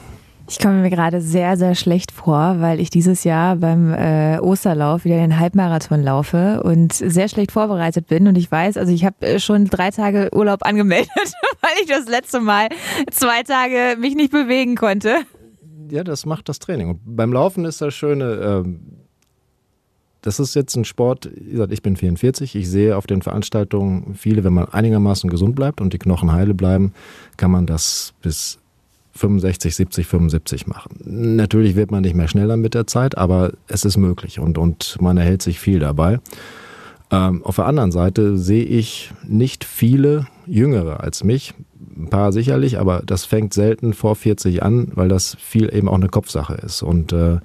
Ich 0.50 0.60
komme 0.60 0.82
mir 0.82 0.90
gerade 0.90 1.22
sehr, 1.22 1.56
sehr 1.56 1.74
schlecht 1.74 2.12
vor, 2.12 2.58
weil 2.60 2.82
ich 2.82 2.90
dieses 2.90 3.24
Jahr 3.24 3.56
beim 3.56 3.94
äh, 3.94 4.40
Osterlauf 4.40 5.06
wieder 5.06 5.16
den 5.16 5.40
Halbmarathon 5.40 6.04
laufe 6.04 6.62
und 6.64 6.92
sehr 6.92 7.30
schlecht 7.30 7.54
vorbereitet 7.54 8.08
bin. 8.08 8.28
Und 8.28 8.38
ich 8.38 8.52
weiß, 8.52 8.76
also 8.76 8.92
ich 8.92 9.06
habe 9.06 9.26
äh, 9.26 9.40
schon 9.40 9.66
drei 9.66 9.90
Tage 9.92 10.30
Urlaub 10.34 10.64
angemeldet, 10.66 11.10
weil 11.62 11.72
ich 11.82 11.88
das 11.88 12.08
letzte 12.08 12.42
Mal 12.42 12.68
zwei 13.10 13.44
Tage 13.44 13.98
mich 14.00 14.16
nicht 14.16 14.32
bewegen 14.32 14.76
konnte. 14.76 15.20
Ja, 15.90 16.04
das 16.04 16.26
macht 16.26 16.50
das 16.50 16.60
Training. 16.60 16.90
Und 16.90 17.00
beim 17.06 17.32
Laufen 17.32 17.64
ist 17.64 17.82
das 17.82 17.94
Schöne, 17.94 18.64
äh, 18.66 18.70
das 20.22 20.40
ist 20.40 20.56
jetzt 20.56 20.76
ein 20.76 20.86
Sport, 20.86 21.30
ich 21.36 21.82
bin 21.82 21.96
44, 21.96 22.56
ich 22.56 22.70
sehe 22.70 22.98
auf 22.98 23.08
den 23.08 23.22
Veranstaltungen 23.22 24.16
viele, 24.16 24.44
wenn 24.44 24.54
man 24.54 24.66
einigermaßen 24.70 25.30
gesund 25.30 25.56
bleibt 25.56 25.82
und 25.82 25.94
die 25.94 26.00
Knochen 26.00 26.32
heile 26.32 26.54
bleiben, 26.54 26.94
kann 27.38 27.52
man 27.52 27.66
das 27.66 28.14
bis 28.22 28.60
65, 29.14 29.76
70, 29.76 30.08
75 30.08 30.68
machen. 30.68 31.00
Natürlich 31.06 31.76
wird 31.76 31.92
man 31.92 32.02
nicht 32.02 32.16
mehr 32.16 32.28
schneller 32.28 32.58
mit 32.58 32.74
der 32.74 32.88
Zeit, 32.88 33.18
aber 33.18 33.54
es 33.68 33.86
ist 33.86 33.98
möglich 33.98 34.40
und, 34.40 34.58
und 34.58 34.98
man 35.02 35.18
erhält 35.18 35.42
sich 35.42 35.60
viel 35.60 35.80
dabei. 35.80 36.20
Ähm, 37.12 37.44
auf 37.44 37.58
der 37.58 37.66
anderen 37.66 37.92
Seite 37.92 38.38
sehe 38.38 38.66
ich 38.66 39.12
nicht 39.28 39.64
viele 39.64 40.28
Jüngere 40.48 41.02
als 41.02 41.24
mich, 41.24 41.54
ein 41.96 42.10
paar 42.10 42.32
sicherlich, 42.32 42.80
aber 42.80 43.04
das 43.06 43.26
fängt 43.26 43.54
selten 43.54 43.94
vor 43.94 44.16
40 44.16 44.64
an, 44.64 44.92
weil 44.96 45.10
das 45.10 45.38
viel 45.40 45.74
eben 45.74 45.88
auch 45.88 45.96
eine 45.96 46.10
Kopfsache 46.10 46.56
ist. 46.56 46.82
Und 46.82 47.14
äh, 47.14 47.38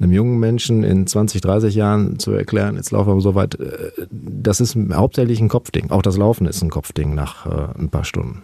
einem 0.00 0.12
jungen 0.12 0.40
Menschen 0.40 0.82
in 0.82 1.06
20, 1.06 1.40
30 1.40 1.74
Jahren 1.74 2.18
zu 2.18 2.32
erklären, 2.32 2.76
jetzt 2.76 2.90
laufen 2.90 3.14
wir 3.14 3.20
so 3.20 3.34
weit, 3.34 3.60
äh, 3.60 3.90
das 4.10 4.60
ist 4.60 4.76
hauptsächlich 4.92 5.40
ein 5.40 5.48
Kopfding. 5.48 5.90
Auch 5.90 6.02
das 6.02 6.16
Laufen 6.16 6.46
ist 6.46 6.62
ein 6.62 6.70
Kopfding 6.70 7.14
nach 7.14 7.46
äh, 7.46 7.78
ein 7.78 7.88
paar 7.88 8.04
Stunden. 8.04 8.42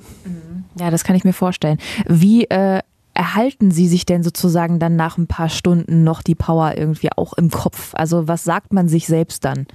Ja, 0.79 0.91
das 0.91 1.05
kann 1.05 1.17
ich 1.17 1.25
mir 1.25 1.33
vorstellen. 1.33 1.79
Wie 2.07 2.45
äh, 2.45 2.81
erhalten 3.15 3.71
Sie 3.71 3.89
sich 3.89 4.07
denn 4.07 4.23
sozusagen 4.23 4.79
dann 4.79 4.97
nach 4.97 5.19
ein 5.19 5.27
paar 5.27 5.49
Stunden 5.49 6.05
noch 6.05 6.23
die 6.23 6.35
Power 6.35 6.75
irgendwie 6.77 7.11
auch 7.17 7.33
im 7.35 7.51
Kopf? 7.51 7.95
Also 7.95 8.29
was 8.29 8.45
sagt 8.45 8.73
man 8.73 8.89
sich 8.89 9.07
selbst 9.07 9.45
dann? 9.45 9.67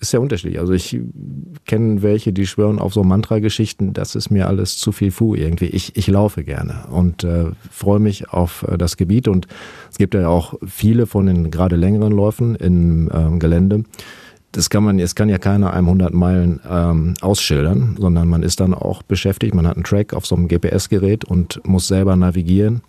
ist 0.00 0.12
ja 0.12 0.20
unterschiedlich. 0.20 0.60
Also 0.60 0.72
ich 0.72 1.00
kenne 1.66 2.02
welche, 2.02 2.32
die 2.32 2.46
schwören 2.46 2.78
auf 2.78 2.94
so 2.94 3.02
Mantra-Geschichten, 3.02 3.92
das 3.92 4.14
ist 4.14 4.30
mir 4.30 4.46
alles 4.46 4.78
zu 4.78 4.92
viel 4.92 5.10
Fu 5.10 5.34
irgendwie. 5.34 5.66
Ich, 5.66 5.96
ich 5.96 6.06
laufe 6.06 6.44
gerne 6.44 6.86
und 6.90 7.24
äh, 7.24 7.46
freue 7.70 7.98
mich 7.98 8.30
auf 8.30 8.64
äh, 8.68 8.78
das 8.78 8.96
Gebiet 8.96 9.28
und 9.28 9.48
es 9.90 9.98
gibt 9.98 10.14
ja 10.14 10.28
auch 10.28 10.54
viele 10.66 11.06
von 11.06 11.26
den 11.26 11.50
gerade 11.50 11.76
längeren 11.76 12.12
Läufen 12.12 12.54
im 12.54 13.10
ähm, 13.12 13.38
Gelände, 13.38 13.84
das 14.52 14.70
kann 14.70 14.82
man, 14.82 14.98
es 14.98 15.14
kann 15.14 15.28
ja 15.28 15.38
keiner 15.38 15.72
einem 15.74 15.86
100 15.86 16.14
Meilen 16.14 16.60
ähm, 16.68 17.14
ausschildern, 17.20 17.96
sondern 17.98 18.28
man 18.28 18.42
ist 18.42 18.60
dann 18.60 18.72
auch 18.72 19.02
beschäftigt. 19.02 19.54
Man 19.54 19.66
hat 19.66 19.76
einen 19.76 19.84
Track 19.84 20.14
auf 20.14 20.24
so 20.24 20.36
einem 20.36 20.48
GPS-Gerät 20.48 21.24
und 21.24 21.60
muss 21.66 21.86
selber 21.86 22.16
navigieren 22.16 22.80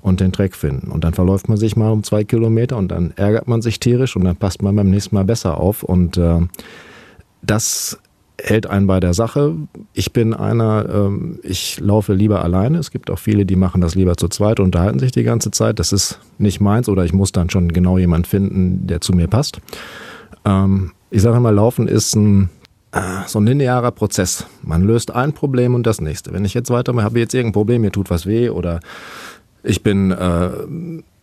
und 0.00 0.20
den 0.20 0.32
Track 0.32 0.54
finden. 0.54 0.90
Und 0.90 1.02
dann 1.02 1.14
verläuft 1.14 1.48
man 1.48 1.58
sich 1.58 1.76
mal 1.76 1.90
um 1.90 2.04
zwei 2.04 2.22
Kilometer 2.22 2.76
und 2.76 2.88
dann 2.88 3.12
ärgert 3.16 3.48
man 3.48 3.62
sich 3.62 3.80
tierisch 3.80 4.14
und 4.14 4.24
dann 4.24 4.36
passt 4.36 4.62
man 4.62 4.76
beim 4.76 4.90
nächsten 4.90 5.16
Mal 5.16 5.24
besser 5.24 5.58
auf. 5.58 5.82
Und 5.82 6.16
äh, 6.18 6.40
das 7.42 7.98
hält 8.40 8.68
einen 8.68 8.86
bei 8.86 9.00
der 9.00 9.12
Sache. 9.12 9.56
Ich 9.94 10.12
bin 10.12 10.34
einer, 10.34 10.88
ähm, 10.88 11.40
ich 11.42 11.80
laufe 11.80 12.14
lieber 12.14 12.44
alleine. 12.44 12.78
Es 12.78 12.92
gibt 12.92 13.10
auch 13.10 13.18
viele, 13.18 13.44
die 13.44 13.56
machen 13.56 13.80
das 13.80 13.96
lieber 13.96 14.16
zu 14.16 14.28
zweit 14.28 14.60
unterhalten 14.60 15.00
sich 15.00 15.10
die 15.10 15.24
ganze 15.24 15.50
Zeit. 15.50 15.80
Das 15.80 15.92
ist 15.92 16.20
nicht 16.38 16.60
meins 16.60 16.88
oder 16.88 17.04
ich 17.04 17.12
muss 17.12 17.32
dann 17.32 17.50
schon 17.50 17.72
genau 17.72 17.98
jemanden 17.98 18.26
finden, 18.26 18.86
der 18.86 19.00
zu 19.00 19.12
mir 19.12 19.26
passt. 19.26 19.60
Ähm, 20.44 20.92
ich 21.10 21.22
sage 21.22 21.36
immer, 21.36 21.52
Laufen 21.52 21.88
ist 21.88 22.14
ein, 22.14 22.50
äh, 22.92 23.00
so 23.26 23.40
ein 23.40 23.46
linearer 23.46 23.90
Prozess. 23.90 24.46
Man 24.62 24.84
löst 24.84 25.14
ein 25.14 25.32
Problem 25.32 25.74
und 25.74 25.86
das 25.86 26.00
nächste. 26.00 26.32
Wenn 26.32 26.44
ich 26.44 26.54
jetzt 26.54 26.70
weitermache, 26.70 27.04
habe 27.04 27.18
jetzt 27.18 27.34
irgendein 27.34 27.54
Problem, 27.54 27.82
mir 27.82 27.92
tut 27.92 28.10
was 28.10 28.26
weh 28.26 28.50
oder 28.50 28.80
ich 29.62 29.82
bin 29.82 30.10
äh, 30.12 30.50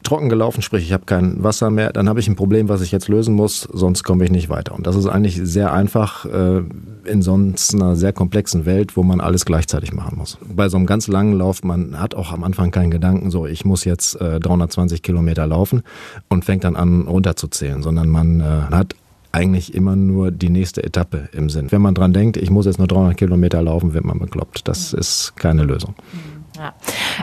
trocken 0.03 0.29
gelaufen, 0.29 0.61
sprich 0.61 0.83
ich 0.85 0.93
habe 0.93 1.05
kein 1.05 1.43
Wasser 1.43 1.69
mehr, 1.69 1.91
dann 1.91 2.07
habe 2.07 2.19
ich 2.19 2.27
ein 2.27 2.35
Problem, 2.35 2.69
was 2.69 2.81
ich 2.81 2.91
jetzt 2.91 3.07
lösen 3.07 3.33
muss, 3.33 3.61
sonst 3.61 4.03
komme 4.03 4.23
ich 4.23 4.31
nicht 4.31 4.49
weiter. 4.49 4.75
Und 4.75 4.87
das 4.87 4.95
ist 4.95 5.07
eigentlich 5.07 5.39
sehr 5.43 5.73
einfach 5.73 6.25
äh, 6.25 6.61
in 7.05 7.21
sonst 7.21 7.73
einer 7.73 7.95
sehr 7.95 8.13
komplexen 8.13 8.65
Welt, 8.65 8.95
wo 8.95 9.03
man 9.03 9.19
alles 9.19 9.45
gleichzeitig 9.45 9.93
machen 9.93 10.17
muss. 10.17 10.37
Bei 10.47 10.69
so 10.69 10.77
einem 10.77 10.85
ganz 10.85 11.07
langen 11.07 11.33
Lauf, 11.33 11.63
man 11.63 11.99
hat 11.99 12.15
auch 12.15 12.31
am 12.31 12.43
Anfang 12.43 12.71
keinen 12.71 12.91
Gedanken, 12.91 13.31
so 13.31 13.45
ich 13.45 13.65
muss 13.65 13.83
jetzt 13.83 14.19
äh, 14.21 14.39
320 14.39 15.01
Kilometer 15.01 15.47
laufen 15.47 15.83
und 16.29 16.45
fängt 16.45 16.63
dann 16.63 16.75
an 16.75 17.07
runterzuzählen, 17.07 17.81
sondern 17.81 18.09
man 18.09 18.41
äh, 18.41 18.43
hat 18.71 18.95
eigentlich 19.35 19.73
immer 19.73 19.97
nur 19.97 20.31
die 20.31 20.49
nächste 20.49 20.81
Etappe 20.81 21.27
im 21.33 21.49
Sinn. 21.49 21.71
Wenn 21.71 21.81
man 21.81 21.93
dran 21.93 22.13
denkt, 22.13 22.37
ich 22.37 22.49
muss 22.49 22.65
jetzt 22.65 22.77
nur 22.77 22.87
300 22.87 23.17
Kilometer 23.17 23.61
laufen, 23.61 23.93
wird 23.93 24.05
man 24.05 24.17
bekloppt. 24.17 24.67
Das 24.67 24.93
ist 24.93 25.33
keine 25.35 25.63
Lösung. 25.63 25.93
Ja. 26.57 26.73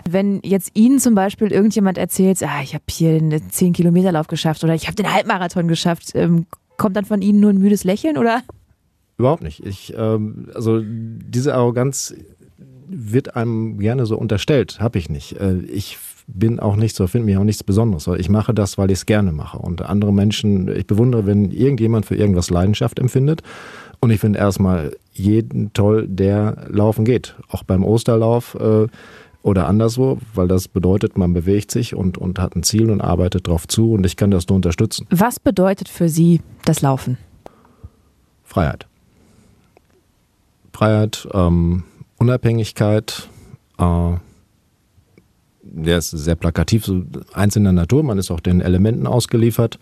Wenn 0.08 0.40
jetzt 0.44 0.72
Ihnen 0.74 0.98
zum 0.98 1.14
Beispiel 1.14 1.50
irgendjemand 1.50 1.96
erzählt, 1.96 2.42
ah, 2.42 2.60
ich 2.62 2.74
habe 2.74 2.84
hier 2.90 3.14
einen 3.14 3.32
10-Kilometer-Lauf 3.32 4.26
geschafft 4.26 4.62
oder 4.62 4.74
ich 4.74 4.86
habe 4.86 4.94
den 4.94 5.10
Halbmarathon 5.10 5.68
geschafft, 5.68 6.10
ähm, 6.14 6.44
kommt 6.76 6.96
dann 6.96 7.06
von 7.06 7.22
Ihnen 7.22 7.40
nur 7.40 7.50
ein 7.50 7.58
müdes 7.58 7.84
Lächeln 7.84 8.18
oder? 8.18 8.42
Überhaupt 9.16 9.42
nicht. 9.42 9.64
Ich, 9.64 9.94
ähm, 9.96 10.50
also 10.54 10.82
diese 10.84 11.54
Arroganz 11.54 12.14
wird 12.88 13.36
einem 13.36 13.78
gerne 13.78 14.04
so 14.04 14.18
unterstellt, 14.18 14.80
habe 14.80 14.98
ich 14.98 15.08
nicht. 15.08 15.40
Äh, 15.40 15.60
ich 15.60 15.96
bin 16.26 16.60
auch 16.60 16.76
nicht 16.76 16.96
so, 16.96 17.06
finde 17.06 17.26
mich 17.26 17.36
auch 17.36 17.44
nichts 17.44 17.64
Besonderes. 17.64 18.06
Ich 18.18 18.28
mache 18.28 18.54
das, 18.54 18.78
weil 18.78 18.90
ich 18.90 18.98
es 18.98 19.06
gerne 19.06 19.32
mache. 19.32 19.58
Und 19.58 19.82
andere 19.82 20.12
Menschen, 20.12 20.68
ich 20.68 20.86
bewundere, 20.86 21.26
wenn 21.26 21.50
irgendjemand 21.50 22.06
für 22.06 22.16
irgendwas 22.16 22.50
Leidenschaft 22.50 22.98
empfindet. 22.98 23.42
Und 24.00 24.10
ich 24.10 24.20
finde 24.20 24.38
erstmal 24.38 24.96
jeden 25.12 25.72
toll, 25.72 26.06
der 26.08 26.66
laufen 26.68 27.04
geht. 27.04 27.36
Auch 27.48 27.62
beim 27.62 27.84
Osterlauf 27.84 28.56
äh, 28.56 28.86
oder 29.42 29.66
anderswo, 29.68 30.18
weil 30.34 30.48
das 30.48 30.68
bedeutet, 30.68 31.18
man 31.18 31.32
bewegt 31.32 31.70
sich 31.70 31.94
und, 31.94 32.18
und 32.18 32.38
hat 32.38 32.54
ein 32.54 32.62
Ziel 32.62 32.90
und 32.90 33.00
arbeitet 33.00 33.46
darauf 33.46 33.66
zu. 33.66 33.92
Und 33.92 34.04
ich 34.06 34.16
kann 34.16 34.30
das 34.30 34.48
nur 34.48 34.56
unterstützen. 34.56 35.06
Was 35.10 35.40
bedeutet 35.40 35.88
für 35.88 36.08
Sie 36.08 36.40
das 36.64 36.80
Laufen? 36.80 37.18
Freiheit. 38.44 38.86
Freiheit, 40.72 41.28
ähm, 41.32 41.84
Unabhängigkeit, 42.18 43.28
äh, 43.78 44.12
der 45.62 45.98
ist 45.98 46.10
sehr 46.10 46.34
plakativ, 46.34 46.84
so 46.84 47.02
einzelner 47.32 47.72
Natur, 47.72 48.02
man 48.02 48.18
ist 48.18 48.30
auch 48.30 48.40
den 48.40 48.60
Elementen 48.60 49.06
ausgeliefert. 49.06 49.78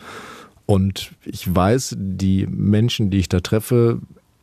Und 0.66 1.12
ich 1.24 1.52
weiß, 1.52 1.96
die 1.98 2.46
Menschen, 2.46 3.10
die 3.10 3.18
ich 3.18 3.28
da 3.28 3.40
treffe, 3.40 4.00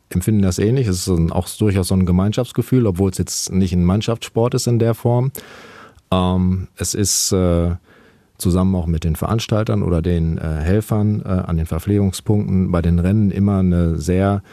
empfinden 0.10 0.42
das 0.42 0.60
ähnlich. 0.60 0.88
Es 0.88 1.08
ist 1.08 1.32
auch 1.32 1.48
durchaus 1.58 1.90
so 1.90 1.96
ein 1.96 2.06
Gemeinschaftsgefühl, 2.06 2.86
obwohl 2.86 3.12
es 3.12 3.18
jetzt 3.18 3.52
nicht 3.52 3.74
ein 3.74 3.86
Mannschaftssport 3.86 4.54
ist 4.54 4.68
in 4.68 4.80
der 4.80 4.94
Form. 4.94 5.32
Ähm, 6.12 6.68
es 6.76 6.94
ist 6.94 7.32
äh, 7.32 7.76
zusammen 8.38 8.76
auch 8.76 8.88
mit 8.88 9.04
den 9.04 9.16
Veranstaltern 9.16 9.84
oder 9.84 10.02
den 10.02 10.38
äh, 10.38 10.42
Helfern 10.42 11.22
äh, 11.22 11.30
an 11.30 11.58
den 11.58 11.66
Verpflegungspunkten 11.66 12.72
bei 12.72 12.82
den 12.82 13.00
Rennen 13.00 13.32
immer 13.32 13.60
eine 13.60 13.98
sehr 13.98 14.44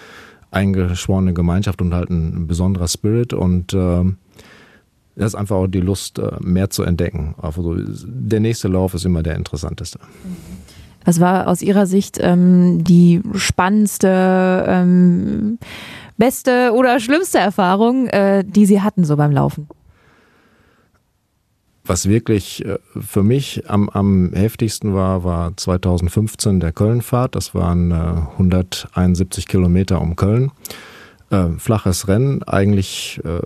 eingeschworene 0.50 1.34
Gemeinschaft 1.34 1.82
und 1.82 1.94
halt 1.94 2.10
ein 2.10 2.46
besonderer 2.46 2.88
Spirit. 2.88 3.32
Und 3.32 3.74
ähm, 3.74 4.16
das 5.16 5.28
ist 5.28 5.34
einfach 5.34 5.56
auch 5.56 5.66
die 5.66 5.80
Lust, 5.80 6.18
äh, 6.18 6.30
mehr 6.40 6.70
zu 6.70 6.82
entdecken. 6.82 7.34
Also 7.40 7.76
der 7.76 8.40
nächste 8.40 8.68
Lauf 8.68 8.94
ist 8.94 9.04
immer 9.04 9.22
der 9.22 9.36
interessanteste. 9.36 9.98
Was 11.04 11.20
war 11.20 11.48
aus 11.48 11.62
Ihrer 11.62 11.86
Sicht 11.86 12.18
ähm, 12.20 12.82
die 12.82 13.20
spannendste, 13.34 14.64
ähm, 14.66 15.58
beste 16.16 16.72
oder 16.74 16.98
schlimmste 16.98 17.38
Erfahrung, 17.38 18.06
äh, 18.08 18.42
die 18.44 18.66
Sie 18.66 18.80
hatten 18.80 19.04
so 19.04 19.16
beim 19.16 19.30
Laufen? 19.30 19.68
Was 21.84 22.08
wirklich 22.08 22.64
äh, 22.64 22.78
für 22.98 23.22
mich 23.22 23.68
am, 23.68 23.90
am 23.90 24.32
heftigsten 24.32 24.94
war, 24.94 25.22
war 25.22 25.56
2015 25.56 26.58
der 26.58 26.72
Kölnfahrt. 26.72 27.36
Das 27.36 27.54
waren 27.54 27.92
171 27.92 29.46
Kilometer 29.46 30.00
um 30.00 30.16
Köln. 30.16 30.50
Äh, 31.34 31.58
flaches 31.58 32.06
Rennen, 32.06 32.42
eigentlich 32.44 33.20
äh, 33.24 33.40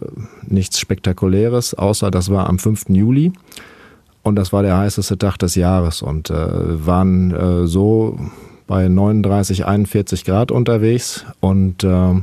nichts 0.46 0.78
Spektakuläres, 0.78 1.72
außer 1.72 2.10
das 2.10 2.30
war 2.30 2.46
am 2.46 2.58
5. 2.58 2.90
Juli 2.90 3.32
und 4.22 4.36
das 4.36 4.52
war 4.52 4.62
der 4.62 4.76
heißeste 4.76 5.16
Tag 5.16 5.38
des 5.38 5.54
Jahres 5.54 6.02
und 6.02 6.28
äh, 6.28 6.34
waren 6.34 7.30
äh, 7.30 7.66
so 7.66 8.18
bei 8.66 8.88
39, 8.88 9.64
41 9.64 10.26
Grad 10.26 10.50
unterwegs 10.50 11.24
und 11.40 11.82
äh, 11.82 12.14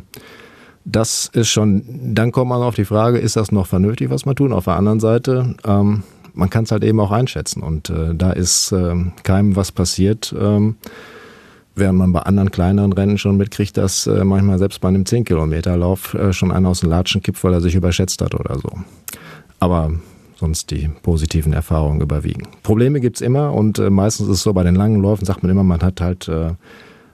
das 0.84 1.32
ist 1.34 1.50
schon, 1.50 2.14
dann 2.14 2.32
kommt 2.32 2.50
man 2.50 2.62
auf 2.62 2.76
die 2.76 2.86
Frage, 2.86 3.18
ist 3.18 3.36
das 3.36 3.52
noch 3.52 3.66
vernünftig, 3.66 4.12
was 4.12 4.26
man 4.26 4.36
tun? 4.36 4.54
Auf 4.54 4.66
der 4.66 4.76
anderen 4.76 5.00
Seite, 5.00 5.56
ähm, 5.66 6.04
man 6.36 6.52
kann 6.52 6.66
es 6.66 6.72
halt 6.72 6.84
eben 6.84 7.00
auch 7.00 7.12
einschätzen 7.12 7.64
und 7.64 7.90
äh, 7.90 8.14
da 8.14 8.32
ist 8.32 8.72
äh, 8.72 8.94
keinem 9.24 9.56
was 9.56 9.72
passiert. 9.72 10.36
Ähm, 10.40 10.76
während 11.76 12.00
man 12.00 12.12
bei 12.12 12.22
anderen 12.22 12.52
kleineren 12.52 12.94
Rennen 12.94 13.18
schon 13.18 13.38
mitkriegt, 13.38 13.78
dass 13.78 14.08
äh, 14.08 14.24
manchmal 14.24 14.58
selbst 14.58 14.82
bei 14.82 14.88
einem 14.88 15.04
10-Kilometer-Lauf 15.04 16.14
äh, 16.14 16.34
schon 16.34 16.52
einer 16.52 16.70
aus 16.70 16.82
dem 16.82 16.90
Latschen 16.90 17.22
kippt, 17.22 17.44
weil 17.44 17.54
er 17.54 17.62
sich 17.62 17.76
überschätzt 17.76 18.22
hat 18.22 18.36
oder 18.36 18.60
so. 18.60 18.70
Aber 19.60 19.92
sonst 20.38 20.72
die 20.72 20.90
positiven 21.02 21.54
Erfahrungen 21.54 22.02
überwiegen. 22.02 22.48
Probleme 22.64 23.00
gibt's 23.00 23.22
immer 23.22 23.54
und 23.54 23.80
äh, 23.80 23.90
meistens 23.90 24.28
ist 24.28 24.38
es 24.38 24.44
so, 24.44 24.54
bei 24.54 24.64
den 24.64 24.76
langen 24.76 25.02
Läufen 25.02 25.26
sagt 25.26 25.44
man 25.44 25.52
immer, 25.52 25.64
man 25.64 25.82
hat 25.82 26.02
halt 26.02 26.30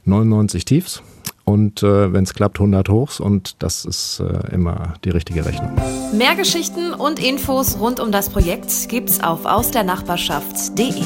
99 0.06 0.66
Tiefs 0.66 1.04
und 1.44 1.84
äh, 1.84 2.14
wenn 2.14 2.24
es 2.24 2.34
klappt 2.34 2.60
100 2.60 2.90
Hochs 2.90 3.20
und 3.20 3.62
das 3.62 3.86
ist 3.86 4.20
äh, 4.20 4.54
immer 4.54 4.94
die 5.04 5.10
richtige 5.10 5.46
Rechnung. 5.46 5.72
Mehr 6.14 6.36
Geschichten 6.36 6.94
und 6.94 7.20
Infos 7.20 7.80
rund 7.80 8.00
um 8.00 8.12
das 8.12 8.30
Projekt 8.30 8.90
gibt's 8.90 9.22
auf 9.22 9.46
ausdernachbarschaft.de. 9.46 11.04